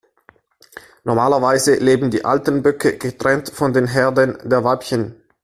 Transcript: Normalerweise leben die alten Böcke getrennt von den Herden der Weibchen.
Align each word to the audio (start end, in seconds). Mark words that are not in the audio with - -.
Normalerweise 1.03 1.75
leben 1.75 2.09
die 2.09 2.25
alten 2.25 2.63
Böcke 2.63 2.97
getrennt 2.97 3.49
von 3.49 3.71
den 3.71 3.85
Herden 3.85 4.35
der 4.45 4.63
Weibchen. 4.63 5.21